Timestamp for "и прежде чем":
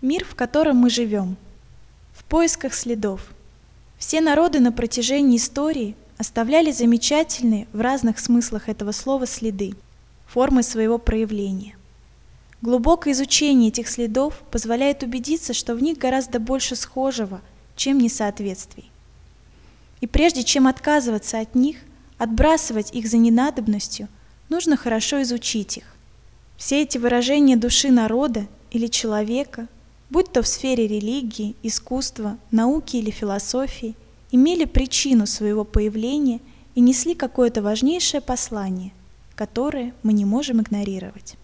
20.00-20.68